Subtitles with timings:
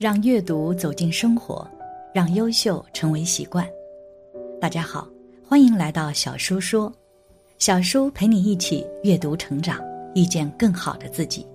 [0.00, 1.70] 让阅读走进生活，
[2.14, 3.68] 让优秀成为习惯。
[4.58, 5.06] 大家好，
[5.46, 6.90] 欢迎来到小叔说，
[7.58, 9.78] 小叔陪你一起阅读成长，
[10.14, 11.46] 遇见更好的自己。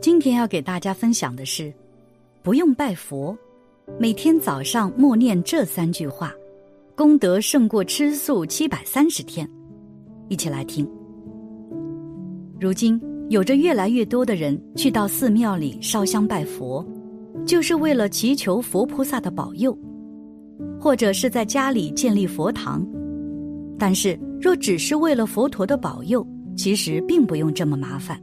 [0.00, 1.74] 今天要给大家分享的是，
[2.44, 3.36] 不用拜佛，
[3.98, 6.32] 每天早上默念这三句话，
[6.94, 9.50] 功德胜过吃素七百三十天。
[10.28, 10.88] 一起来听。
[12.60, 16.86] 如今有着越来越多的人去到寺庙里烧香拜佛。
[17.46, 19.76] 就是为了祈求佛菩萨的保佑，
[20.78, 22.86] 或者是在家里建立佛堂。
[23.78, 26.26] 但是，若只是为了佛陀的保佑，
[26.56, 28.20] 其实并不用这么麻烦。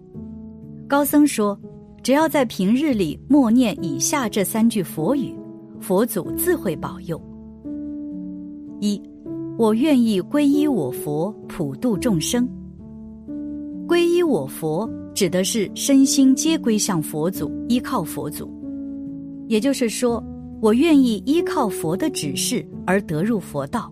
[0.88, 1.60] 高僧说，
[2.04, 5.36] 只要在平日里默念以下这三句佛语，
[5.80, 7.22] 佛祖自会保佑。
[8.80, 9.02] 一，
[9.58, 12.48] 我愿意皈依我佛，普度众生。
[13.88, 18.57] 皈依我佛，指的是身心皆归向佛祖，依靠佛祖。
[19.48, 20.24] 也就是说，
[20.62, 23.92] 我愿意依靠佛的指示而得入佛道。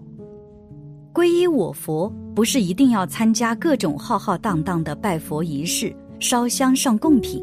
[1.13, 7.41] 皈依我佛，不是一定要参加各种浩浩荡荡的拜佛仪式、烧香上供品，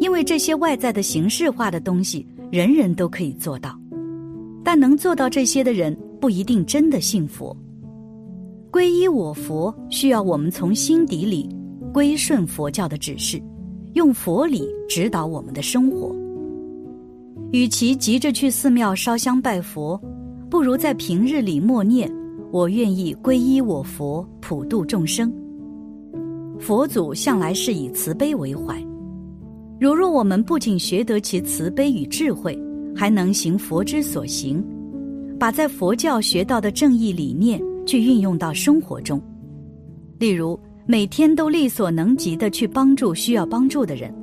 [0.00, 3.78] 因为这些外在的形式化的东西，人人都可以做到。
[4.64, 7.54] 但能做到这些的人，不一定真的信佛。
[8.70, 11.48] 皈依我佛，需要我们从心底里
[11.92, 13.42] 归顺佛教的指示，
[13.92, 16.14] 用佛理指导我们的生活。
[17.52, 20.00] 与其急着去寺庙烧香拜佛，
[20.48, 22.10] 不如在平日里默念
[22.52, 25.32] ：“我愿意皈依我佛，普度众生。”
[26.60, 28.80] 佛祖向来是以慈悲为怀，
[29.80, 32.56] 如若我们不仅学得其慈悲与智慧，
[32.94, 34.64] 还能行佛之所行，
[35.38, 39.20] 把在佛教学到的正义理念去运用到生活中，
[40.18, 40.56] 例如
[40.86, 44.14] 每天都力所能及的去帮助需要帮助的人，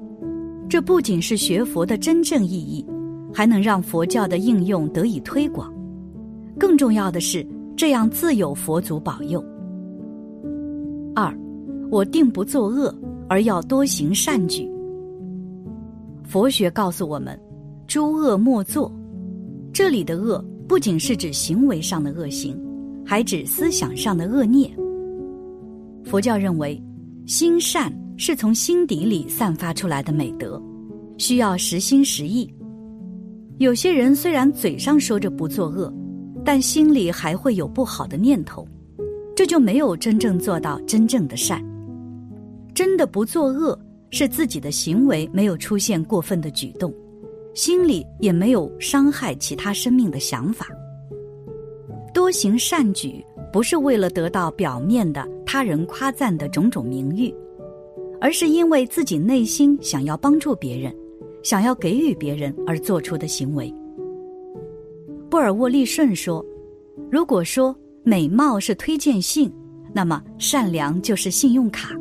[0.69, 2.85] 这不仅是学佛的真正意义。
[3.33, 5.73] 还能让佛教的应用得以推广，
[6.57, 7.45] 更重要的是，
[7.75, 9.43] 这样自有佛祖保佑。
[11.15, 11.33] 二，
[11.91, 12.93] 我定不作恶，
[13.27, 14.69] 而要多行善举。
[16.23, 17.39] 佛学告诉我们，
[17.87, 18.91] 诸恶莫作。
[19.73, 22.59] 这里的恶不仅是指行为上的恶行，
[23.05, 24.71] 还指思想上的恶念。
[26.03, 26.81] 佛教认为，
[27.25, 30.61] 心善是从心底里散发出来的美德，
[31.17, 32.51] 需要实心实意。
[33.59, 35.91] 有些人虽然嘴上说着不作恶，
[36.45, 38.67] 但心里还会有不好的念头，
[39.35, 41.59] 这就没有真正做到真正的善。
[42.75, 43.77] 真的不作恶，
[44.11, 46.93] 是自己的行为没有出现过分的举动，
[47.55, 50.67] 心里也没有伤害其他生命的想法。
[52.13, 57.33] 多行善举，不是为了得到表面的他人夸赞的种种名誉，
[58.21, 60.95] 而是因为自己内心想要帮助别人。
[61.47, 63.73] 想要给予别人而做出的行为。
[65.29, 66.45] 布尔沃利顺说
[67.09, 69.49] ：“如果说美貌是推荐信，
[69.93, 71.95] 那么善良就是信用卡。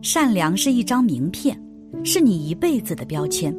[0.00, 1.60] 善良是一张名片，
[2.04, 3.52] 是你一辈子的标签。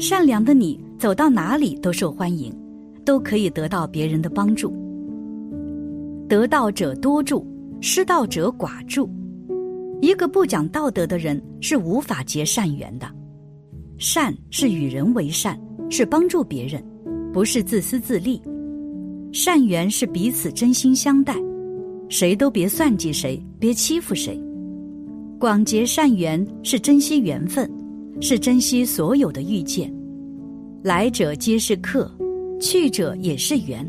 [0.00, 2.52] 善良的你走到哪里都受欢迎，
[3.04, 4.74] 都可以得到别人的帮助。
[6.28, 7.46] 得道者多助，
[7.80, 9.08] 失道者寡助。
[10.02, 13.06] 一个不讲道德的人是无法结善缘的。”
[13.98, 15.58] 善是与人为善，
[15.90, 16.84] 是帮助别人，
[17.32, 18.40] 不是自私自利。
[19.32, 21.34] 善缘是彼此真心相待，
[22.08, 24.40] 谁都别算计谁，别欺负谁。
[25.38, 27.70] 广结善缘是珍惜缘分，
[28.20, 29.92] 是珍惜所有的遇见。
[30.82, 32.10] 来者皆是客，
[32.60, 33.88] 去者也是缘。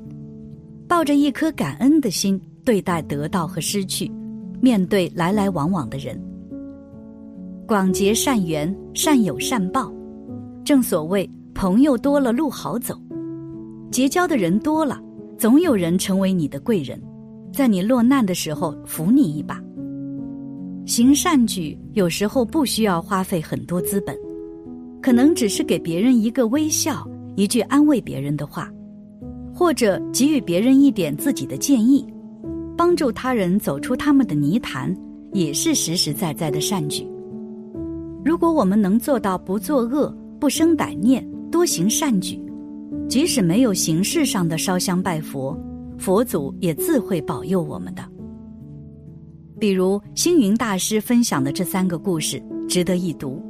[0.88, 4.12] 抱着一颗感恩的心对待得到和失去，
[4.62, 6.22] 面对来来往往的人。
[7.68, 9.94] 广结善缘，善有善报。
[10.68, 12.94] 正所谓，朋友多了路好走，
[13.90, 15.02] 结交的人多了，
[15.38, 17.02] 总有人成为你的贵人，
[17.54, 19.64] 在你落难的时候扶你一把。
[20.86, 24.14] 行善举有时候不需要花费很多资本，
[25.02, 28.70] 可能只是给别人一个微笑，一句安慰别人的话，
[29.54, 32.06] 或者给予别人一点自己的建议，
[32.76, 34.94] 帮助他人走出他们的泥潭，
[35.32, 37.08] 也是实实在在的善举。
[38.26, 42.40] 如果我们能做到不作恶，不生歹念，多行善举，
[43.10, 45.58] 即使没有形式上的烧香拜佛，
[45.98, 48.04] 佛祖也自会保佑我们的。
[49.60, 53.42] 比如星云大师分享的这三个故事，值得一读。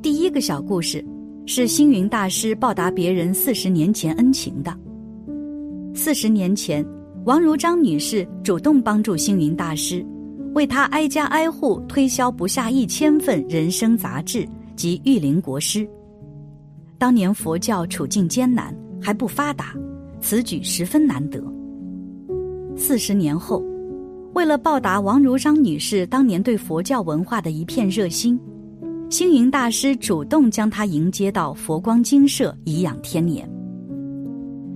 [0.00, 1.04] 第一个小故事
[1.46, 4.72] 是星云大师报答别人四十年前恩情的。
[5.92, 6.86] 四十年前，
[7.24, 10.06] 王如章女士主动帮助星云大师，
[10.54, 14.46] 为他挨家挨户推销不下一千份人生杂志。
[14.76, 15.88] 及玉林国师，
[16.98, 19.74] 当年佛教处境艰难，还不发达，
[20.20, 21.42] 此举十分难得。
[22.76, 23.64] 四十年后，
[24.34, 28.38] 为了报答王如章女士当年对佛教文化的一片热心，
[29.08, 33.50] 星云大师主动将她迎接到佛光精舍颐养天年。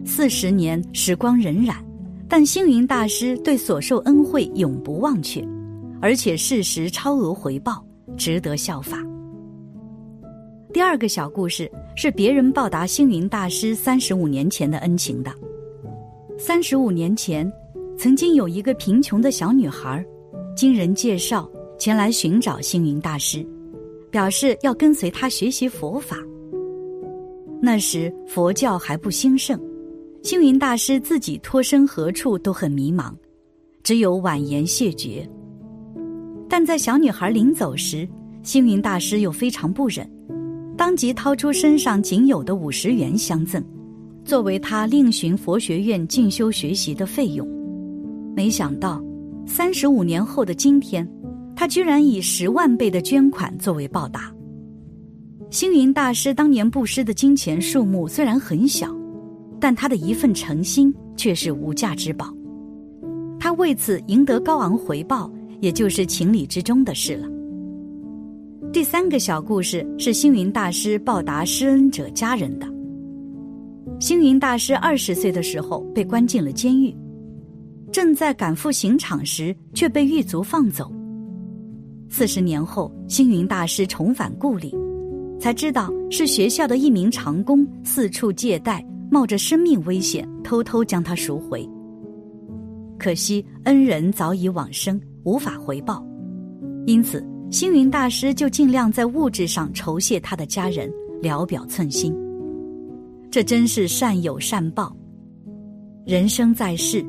[0.05, 1.75] 四十年时光荏苒，
[2.26, 5.46] 但星云大师对所受恩惠永不忘却，
[6.00, 7.85] 而且事实超额回报，
[8.17, 8.99] 值得效法。
[10.72, 15.32] 第二个小故事是别人报答星云大师三十五年前的恩情的。
[16.38, 17.50] 三十五年前，
[17.99, 20.05] 曾经有一个贫穷的小女孩，
[20.56, 23.44] 经人介绍前来寻找星云大师，
[24.12, 26.17] 表示要跟随他学习佛法。
[27.61, 29.61] 那时佛教还不兴盛，
[30.22, 33.12] 星云大师自己脱身何处都很迷茫，
[33.82, 35.28] 只有婉言谢绝。
[36.49, 38.08] 但在小女孩临走时，
[38.44, 40.08] 星云大师又非常不忍。
[40.81, 43.62] 当即掏出身上仅有的五十元相赠，
[44.25, 47.47] 作为他另寻佛学院进修学习的费用。
[48.35, 48.99] 没想到，
[49.44, 51.06] 三十五年后的今天，
[51.55, 54.35] 他居然以十万倍的捐款作为报答。
[55.50, 58.88] 星云大师当年布施的金钱数目虽然很小，
[59.61, 62.35] 但他的一份诚心却是无价之宝。
[63.38, 65.31] 他为此赢得高昂回报，
[65.61, 67.29] 也就是情理之中的事了。
[68.72, 72.67] 第三个小故事是星云大师报答施恩者家人的。
[73.99, 76.96] 星云大师二十岁的时候被关进了监狱，
[77.90, 80.88] 正在赶赴刑场时却被狱卒放走。
[82.08, 84.72] 四十年后，星云大师重返故里，
[85.40, 91.69] 才知道是学校的一名长工四处借贷，冒着生命危险偷偷将他赎回。
[93.00, 96.06] 可惜恩人早已往生，无法回报，
[96.87, 97.28] 因此。
[97.50, 100.88] 星云大师就尽量在物质上酬谢他的家人，
[101.20, 102.14] 聊表寸心。
[103.29, 104.97] 这真是善有善报。
[106.06, 107.05] 人生在世，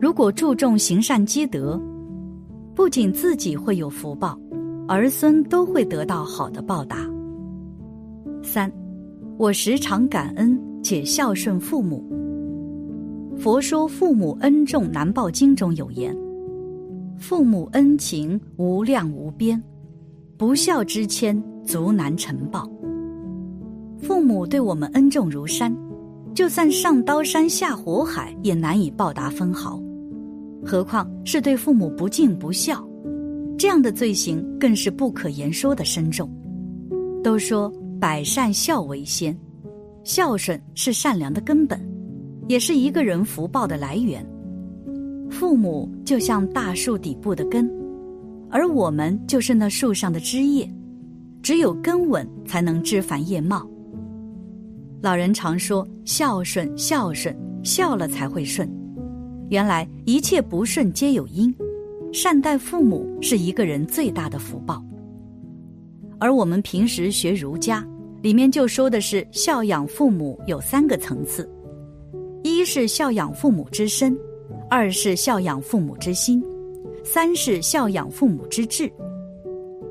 [0.00, 1.78] 如果注重行善积德，
[2.74, 4.38] 不仅自己会有福报，
[4.88, 7.06] 儿孙都会得到好的报答。
[8.42, 8.72] 三，
[9.36, 12.02] 我时常感恩且孝顺父母。
[13.36, 16.16] 佛说《父母恩重难报经》中有言
[17.20, 19.62] ：“父母恩情无量无边。”
[20.36, 22.68] 不孝之谦，足难成报。
[24.02, 25.74] 父母对我们恩重如山，
[26.34, 29.80] 就算上刀山下火海，也难以报答分毫。
[30.66, 32.84] 何况是对父母不敬不孝，
[33.56, 36.28] 这样的罪行更是不可言说的深重。
[37.22, 39.38] 都说百善孝为先，
[40.02, 41.80] 孝顺是善良的根本，
[42.48, 44.26] 也是一个人福报的来源。
[45.30, 47.83] 父母就像大树底部的根。
[48.54, 50.72] 而我们就是那树上的枝叶，
[51.42, 53.68] 只有根稳，才能枝繁叶茂。
[55.02, 58.72] 老人常说：“孝顺，孝顺，孝了才会顺。”
[59.50, 61.52] 原来一切不顺皆有因，
[62.12, 64.80] 善待父母是一个人最大的福报。
[66.20, 67.84] 而我们平时学儒家，
[68.22, 71.50] 里面就说的是孝养父母有三个层次：
[72.44, 74.16] 一是孝养父母之身，
[74.70, 76.40] 二是孝养父母之心。
[77.04, 78.90] 三是孝养父母之志。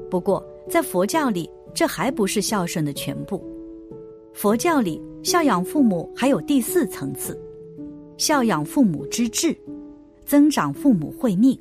[0.10, 3.42] 不过，在佛教里，这还不是孝顺的全部。
[4.34, 7.40] 佛教里，孝养父母还有第四层次：
[8.18, 9.56] 孝养父母之志，
[10.26, 11.58] 增长父母慧命。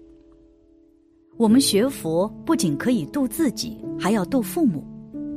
[1.37, 4.83] 我们学佛不仅可以度自己，还要度父母，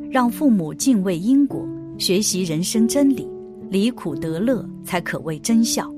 [0.10, 1.68] 让父母敬畏因果，
[1.98, 3.28] 学习人生真理，
[3.70, 5.94] 离苦得乐，才可谓真孝。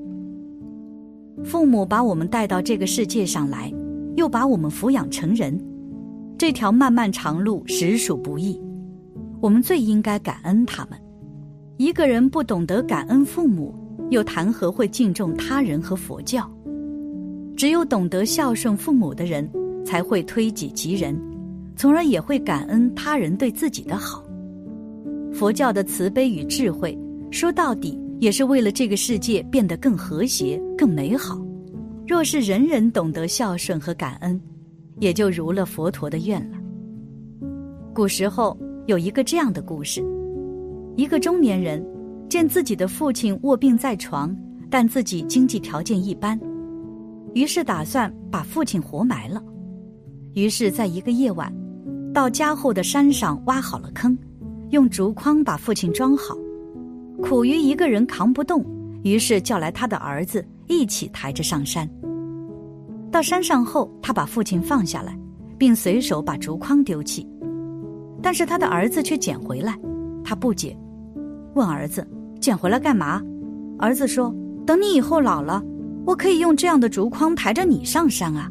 [1.44, 3.72] 父母把我们带到这个世界上来。
[4.18, 5.56] 又把我们抚养成人，
[6.36, 8.60] 这条漫漫长路实属不易。
[9.40, 10.98] 我们最应该感恩他们。
[11.76, 13.72] 一个人不懂得感恩父母，
[14.10, 16.50] 又谈何会敬重他人和佛教？
[17.56, 19.48] 只有懂得孝顺父母的人，
[19.86, 21.16] 才会推己及人，
[21.76, 24.24] 从而也会感恩他人对自己的好。
[25.32, 26.98] 佛教的慈悲与智慧，
[27.30, 31.40] 说到底也是为了这个世界变得更和谐、更美好。
[32.08, 34.40] 若是人人懂得孝顺和感恩，
[34.98, 36.56] 也就如了佛陀的愿了。
[37.94, 40.02] 古时候有一个这样的故事：
[40.96, 41.86] 一个中年人
[42.26, 44.34] 见自己的父亲卧病在床，
[44.70, 46.40] 但自己经济条件一般，
[47.34, 49.44] 于是打算把父亲活埋了。
[50.32, 51.52] 于是，在一个夜晚，
[52.14, 54.16] 到家后的山上挖好了坑，
[54.70, 56.34] 用竹筐把父亲装好。
[57.20, 58.64] 苦于一个人扛不动，
[59.02, 61.88] 于是叫来他的儿子一起抬着上山。
[63.10, 65.18] 到山上后，他把父亲放下来，
[65.56, 67.26] 并随手把竹筐丢弃，
[68.22, 69.76] 但是他的儿子却捡回来。
[70.22, 70.76] 他不解，
[71.54, 72.06] 问儿子
[72.38, 73.22] ：“捡回来干嘛？”
[73.78, 74.34] 儿子说
[74.66, 75.62] ：“等你以后老了，
[76.04, 78.50] 我可以用这样的竹筐抬着你上山啊。”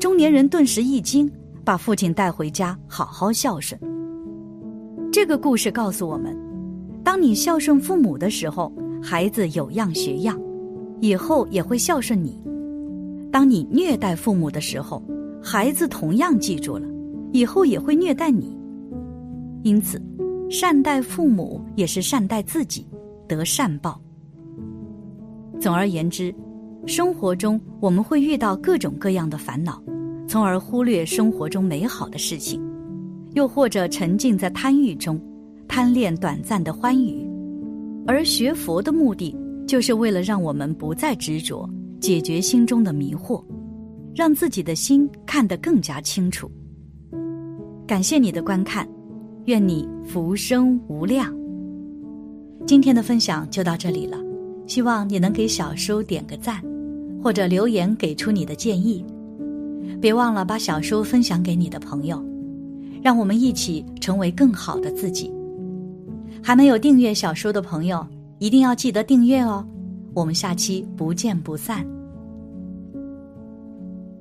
[0.00, 1.30] 中年人顿时一惊，
[1.64, 3.80] 把父亲带回家，好好孝顺。
[5.12, 6.36] 这个故事告诉我们：
[7.04, 10.36] 当你孝顺父母的时候，孩子有样学样，
[11.00, 12.32] 以后也会孝顺你；
[13.30, 15.02] 当你虐待父母的时候，
[15.42, 16.86] 孩子同样记住了，
[17.32, 18.56] 以后也会虐待你。
[19.62, 20.00] 因此，
[20.48, 22.86] 善待父母也是善待自己，
[23.28, 24.00] 得善报。
[25.60, 26.34] 总而言之，
[26.86, 29.82] 生活中我们会遇到各种各样的烦恼。
[30.28, 32.60] 从而忽略生活中美好的事情，
[33.34, 35.20] 又或者沉浸在贪欲中，
[35.68, 37.24] 贪恋短暂的欢愉。
[38.08, 39.36] 而学佛的目的，
[39.66, 41.68] 就是为了让我们不再执着，
[42.00, 43.42] 解决心中的迷惑，
[44.14, 46.50] 让自己的心看得更加清楚。
[47.86, 48.88] 感谢你的观看，
[49.46, 51.34] 愿你福生无量。
[52.66, 54.18] 今天的分享就到这里了，
[54.66, 56.60] 希望你能给小叔点个赞，
[57.22, 59.04] 或者留言给出你的建议。
[60.00, 62.24] 别忘了把小书分享给你的朋友，
[63.02, 65.32] 让我们一起成为更好的自己。
[66.42, 68.04] 还没有订阅小书的朋友，
[68.38, 69.66] 一定要记得订阅哦！
[70.14, 71.95] 我们下期不见不散。